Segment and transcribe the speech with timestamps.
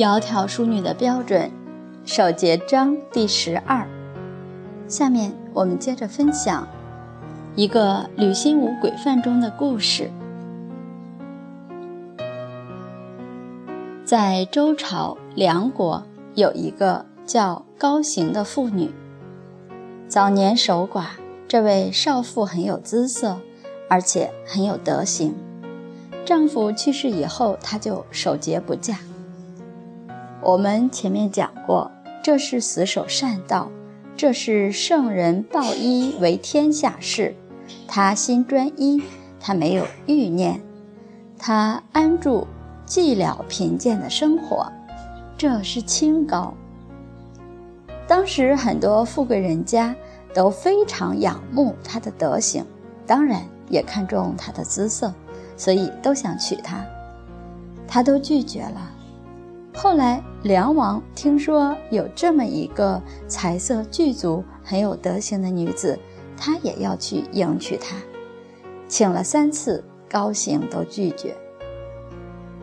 [0.00, 1.50] 窈窕淑女的标准，
[2.06, 3.86] 首节章第十二。
[4.88, 6.66] 下面我们接着分享
[7.54, 10.10] 一个吕心无鬼范中的故事。
[14.02, 16.02] 在周朝梁国，
[16.34, 18.94] 有一个叫高行的妇女，
[20.08, 21.08] 早年守寡。
[21.46, 23.36] 这位少妇很有姿色，
[23.90, 25.34] 而且很有德行。
[26.24, 28.96] 丈夫去世以后，她就守节不嫁。
[30.42, 31.90] 我们前面讲过，
[32.22, 33.70] 这是死守善道，
[34.16, 37.34] 这是圣人抱一为天下事。
[37.86, 39.02] 他心专一，
[39.38, 40.60] 他没有欲念，
[41.38, 42.46] 他安住
[42.86, 44.70] 寂寥贫贱的生活，
[45.36, 46.54] 这是清高。
[48.06, 49.94] 当时很多富贵人家。
[50.32, 52.64] 都非常仰慕他的德行，
[53.04, 55.12] 当然也看中他的姿色，
[55.56, 56.86] 所以都想娶她，
[57.88, 58.92] 他都拒绝了。
[59.82, 65.98] 后来梁王听说有这么一个才色具足、很有德行的女子，
[66.36, 67.96] 他也要去迎娶她，
[68.86, 71.34] 请了三次，高行都拒绝。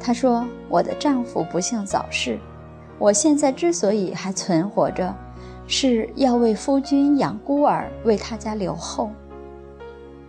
[0.00, 2.38] 他说：“我的丈夫不幸早逝，
[2.98, 5.14] 我现在之所以还存活着。”
[5.68, 9.10] 是要为夫君养孤儿，为他家留后。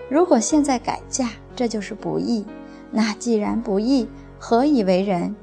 [0.09, 2.45] 如果现在改嫁，这就是不义。
[2.91, 5.33] 那既然不义，何以为人？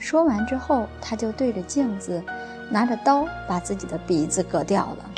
[0.00, 2.20] 说完之后，他就对着镜子，
[2.68, 5.10] 拿着刀把自己的鼻子割掉了。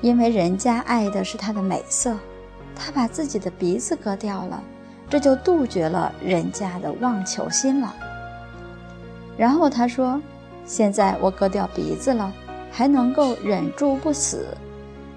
[0.00, 2.16] 因为人家爱的是他的美色，
[2.74, 4.60] 他把自己的鼻子割掉了，
[5.08, 7.94] 这就杜绝了人家的妄求心了。
[9.36, 10.20] 然后他说。
[10.66, 12.30] 现在我割掉鼻子了，
[12.70, 14.48] 还能够忍住不死，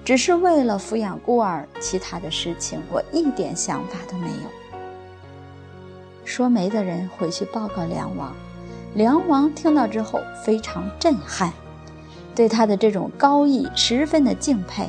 [0.06, 4.61] 只是为了抚养孤儿，其他的事情我一点想法都没有。
[6.24, 8.36] 说媒的人回去报告梁王，
[8.94, 11.52] 梁王听到之后非常震撼，
[12.36, 14.88] 对他的这种高义十分的敬佩，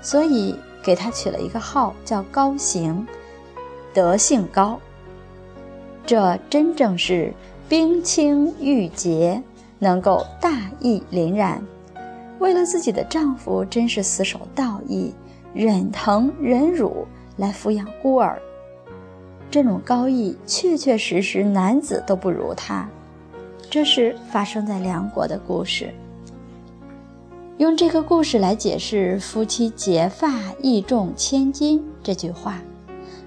[0.00, 3.06] 所以给他取了一个号叫高行，
[3.94, 4.78] 德性高。
[6.04, 7.32] 这真正是
[7.68, 9.42] 冰清玉洁。
[9.82, 11.60] 能够大义凛然，
[12.38, 15.12] 为了自己的丈夫，真是死守道义，
[15.52, 17.04] 忍疼忍辱
[17.36, 18.40] 来抚养孤儿。
[19.52, 22.88] 这种高义，确确实实男子都不如他。
[23.70, 25.94] 这是发生在梁国的故事。
[27.58, 32.62] 用这个故事来解释“夫妻结发义重千金”这句话，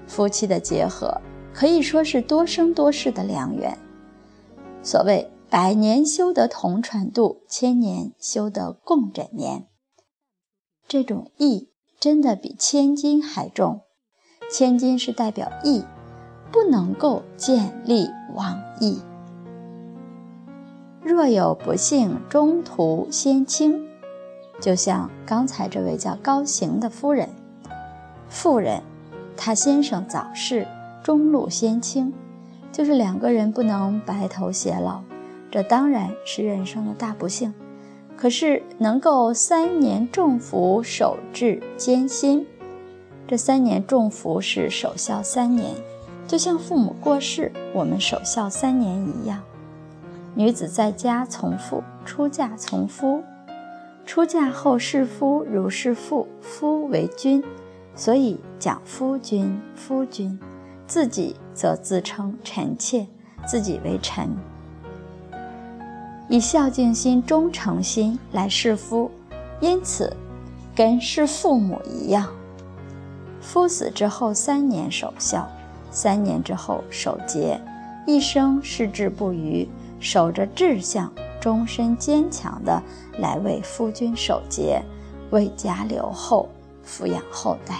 [0.08, 1.18] 夫妻的结合
[1.54, 3.78] 可以说是多生多世的良缘。
[4.82, 5.30] 所谓。
[5.48, 9.68] 百年修得同船渡，千年修得共枕眠。
[10.88, 11.70] 这种义
[12.00, 13.82] 真的比千金还重。
[14.50, 15.84] 千金是代表义，
[16.56, 18.98] 不能够见利忘义。
[21.02, 23.86] 若有不幸中途先轻，
[24.58, 27.28] 就像刚才这位叫高行的夫人，
[28.30, 28.82] 妇人，
[29.36, 30.66] 她先生早逝，
[31.04, 32.10] 中路先倾，
[32.72, 35.02] 就是两个人不能白头偕老。
[35.50, 37.52] 这当然是人生的大不幸，
[38.16, 42.46] 可是能够三年重福守至艰辛，
[43.28, 45.74] 这三年重福是守孝三年，
[46.26, 49.40] 就像父母过世，我们守孝三年一样。
[50.34, 53.22] 女子在家从父，出嫁从夫，
[54.04, 57.42] 出嫁后侍夫如侍父，夫为君，
[57.94, 60.38] 所以讲夫君，夫君，
[60.86, 63.06] 自己则自称臣妾，
[63.46, 64.28] 自己为臣。
[66.28, 69.10] 以孝敬心、忠诚心来侍夫，
[69.60, 70.14] 因此
[70.74, 72.26] 跟侍父母一样。
[73.40, 75.48] 夫死之后三年守孝，
[75.96, 77.58] 三年之后守节，
[78.06, 79.66] 一生矢志不渝，
[79.98, 82.82] 守着志向，终身坚强的
[83.18, 84.82] 来为夫君守节，
[85.30, 86.50] 为家留后，
[86.86, 87.76] 抚养后代。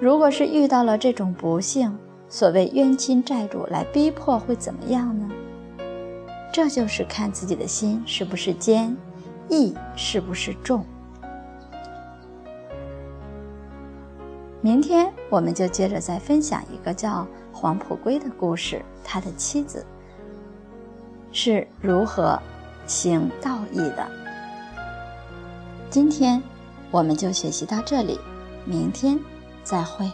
[0.00, 1.96] 如果是遇到了这种不幸，
[2.28, 5.30] 所谓冤亲债主来逼迫，会怎么样呢？
[6.52, 8.96] 这就是看自己的心是不是坚，
[9.48, 10.84] 义是不是重。
[14.64, 19.84] 明天我们就接着再分享一个叫黄浦归的故事，他的妻子
[21.32, 22.40] 是如何
[22.86, 24.08] 行道义的。
[25.90, 26.42] 今天
[26.90, 28.18] 我们就学习到这里，
[28.64, 29.20] 明天
[29.62, 30.10] 再会。